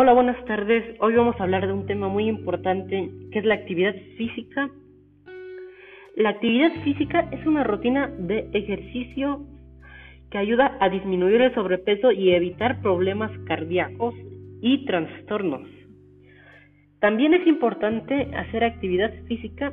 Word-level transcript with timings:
Hola, 0.00 0.12
buenas 0.12 0.44
tardes. 0.44 0.94
Hoy 1.00 1.16
vamos 1.16 1.34
a 1.40 1.42
hablar 1.42 1.66
de 1.66 1.72
un 1.72 1.84
tema 1.84 2.06
muy 2.06 2.28
importante 2.28 3.10
que 3.32 3.38
es 3.40 3.44
la 3.44 3.54
actividad 3.54 3.96
física. 4.16 4.70
La 6.14 6.28
actividad 6.28 6.70
física 6.84 7.28
es 7.32 7.44
una 7.44 7.64
rutina 7.64 8.06
de 8.06 8.48
ejercicio 8.52 9.44
que 10.30 10.38
ayuda 10.38 10.78
a 10.78 10.88
disminuir 10.88 11.40
el 11.40 11.52
sobrepeso 11.52 12.12
y 12.12 12.30
evitar 12.30 12.80
problemas 12.80 13.32
cardíacos 13.48 14.14
y 14.62 14.84
trastornos. 14.84 15.68
También 17.00 17.34
es 17.34 17.44
importante 17.48 18.30
hacer 18.36 18.62
actividad 18.62 19.12
física 19.26 19.72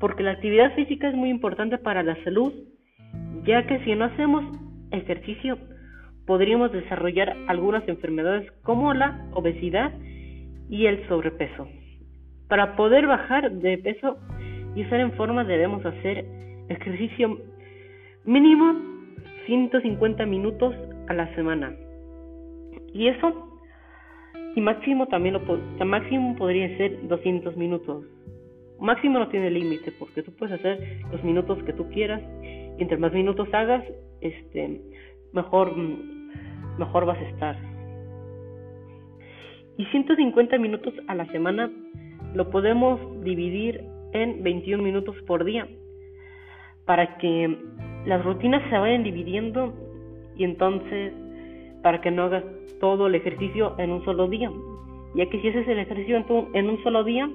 porque 0.00 0.22
la 0.22 0.30
actividad 0.30 0.74
física 0.74 1.10
es 1.10 1.14
muy 1.14 1.28
importante 1.28 1.76
para 1.76 2.02
la 2.02 2.16
salud, 2.24 2.54
ya 3.44 3.66
que 3.66 3.84
si 3.84 3.94
no 3.96 4.06
hacemos 4.06 4.46
ejercicio 4.92 5.58
podríamos 6.26 6.72
desarrollar 6.72 7.36
algunas 7.46 7.86
enfermedades 7.88 8.50
como 8.62 8.92
la 8.94 9.26
obesidad 9.32 9.92
y 10.68 10.86
el 10.86 11.06
sobrepeso. 11.08 11.68
Para 12.48 12.76
poder 12.76 13.06
bajar 13.06 13.50
de 13.50 13.78
peso 13.78 14.18
y 14.74 14.82
estar 14.82 15.00
en 15.00 15.12
forma 15.12 15.44
debemos 15.44 15.84
hacer 15.84 16.24
ejercicio 16.68 17.38
mínimo 18.24 18.74
150 19.46 20.26
minutos 20.26 20.74
a 21.08 21.14
la 21.14 21.32
semana. 21.34 21.74
Y 22.92 23.08
eso, 23.08 23.60
y 24.54 24.60
máximo 24.60 25.06
también 25.06 25.34
lo 25.34 25.84
máximo 25.84 26.34
podría 26.36 26.76
ser 26.76 27.06
200 27.06 27.56
minutos. 27.56 28.04
Máximo 28.80 29.18
no 29.18 29.28
tiene 29.28 29.50
límite 29.50 29.92
porque 29.98 30.22
tú 30.22 30.32
puedes 30.32 30.58
hacer 30.58 31.00
los 31.10 31.22
minutos 31.24 31.62
que 31.64 31.72
tú 31.72 31.88
quieras 31.90 32.20
y 32.42 32.82
entre 32.82 32.98
más 32.98 33.12
minutos 33.12 33.48
hagas, 33.52 33.84
este, 34.20 34.80
mejor 35.32 35.74
mejor 36.78 37.06
vas 37.06 37.18
a 37.18 37.28
estar. 37.28 37.56
Y 39.78 39.84
150 39.86 40.58
minutos 40.58 40.94
a 41.06 41.14
la 41.14 41.26
semana 41.26 41.70
lo 42.34 42.50
podemos 42.50 43.00
dividir 43.22 43.84
en 44.12 44.42
21 44.42 44.82
minutos 44.82 45.16
por 45.26 45.44
día 45.44 45.68
para 46.86 47.18
que 47.18 47.58
las 48.06 48.24
rutinas 48.24 48.62
se 48.70 48.78
vayan 48.78 49.02
dividiendo 49.02 49.74
y 50.36 50.44
entonces 50.44 51.12
para 51.82 52.00
que 52.00 52.10
no 52.10 52.24
hagas 52.24 52.44
todo 52.80 53.06
el 53.06 53.14
ejercicio 53.14 53.74
en 53.78 53.90
un 53.90 54.04
solo 54.04 54.28
día, 54.28 54.50
ya 55.14 55.26
que 55.26 55.40
si 55.40 55.48
haces 55.48 55.68
el 55.68 55.78
ejercicio 55.78 56.24
en, 56.54 56.70
un 56.70 56.82
solo 56.82 57.04
día 57.04 57.28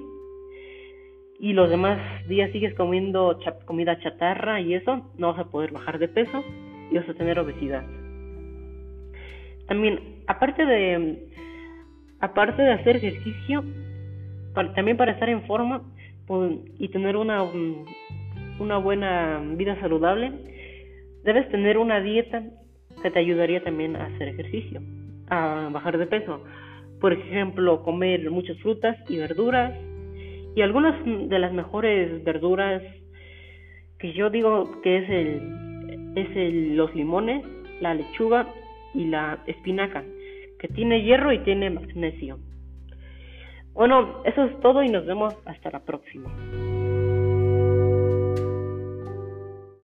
y 1.38 1.52
los 1.52 1.70
demás 1.70 1.98
días 2.28 2.50
sigues 2.52 2.74
comiendo 2.74 3.38
comida 3.66 3.98
chatarra 4.00 4.60
y 4.60 4.74
eso, 4.74 5.10
no 5.16 5.32
vas 5.32 5.40
a 5.40 5.50
poder 5.50 5.72
bajar 5.72 5.98
de 5.98 6.08
peso 6.08 6.42
y 6.90 6.96
vas 6.96 7.08
a 7.08 7.14
tener 7.14 7.38
obesidad. 7.38 7.84
También, 9.66 10.22
aparte 10.26 10.64
de 10.64 11.28
aparte 12.22 12.62
de 12.62 12.72
hacer 12.72 12.96
ejercicio, 12.96 13.64
también 14.74 14.96
para 14.96 15.12
estar 15.12 15.28
en 15.28 15.42
forma 15.42 15.82
pues, 16.26 16.52
y 16.78 16.88
tener 16.88 17.16
una, 17.16 17.42
una 18.60 18.78
buena 18.78 19.42
vida 19.56 19.78
saludable, 19.80 20.32
debes 21.24 21.48
tener 21.50 21.78
una 21.78 22.00
dieta 22.00 22.44
que 23.02 23.10
te 23.10 23.18
ayudaría 23.18 23.62
también 23.64 23.96
a 23.96 24.06
hacer 24.06 24.28
ejercicio, 24.28 24.80
a 25.28 25.68
bajar 25.72 25.98
de 25.98 26.06
peso. 26.06 26.44
Por 27.00 27.12
ejemplo, 27.12 27.82
comer 27.82 28.30
muchas 28.30 28.56
frutas 28.58 28.96
y 29.08 29.16
verduras. 29.18 29.74
Y 30.54 30.60
algunas 30.60 30.94
de 31.04 31.38
las 31.38 31.52
mejores 31.52 32.22
verduras 32.22 32.82
que 33.98 34.12
yo 34.12 34.30
digo 34.30 34.80
que 34.82 34.98
es 34.98 35.10
el 35.10 35.62
es 36.14 36.28
el, 36.36 36.76
los 36.76 36.94
limones, 36.94 37.42
la 37.80 37.94
lechuga 37.94 38.46
y 38.94 39.06
la 39.06 39.42
espinaca, 39.46 40.04
que 40.58 40.68
tiene 40.68 41.02
hierro 41.02 41.32
y 41.32 41.38
tiene 41.40 41.70
magnesio. 41.70 42.38
Bueno, 43.74 44.22
eso 44.24 44.44
es 44.44 44.60
todo 44.60 44.82
y 44.82 44.88
nos 44.88 45.06
vemos 45.06 45.34
hasta 45.46 45.70
la 45.70 45.80
próxima. 45.80 46.30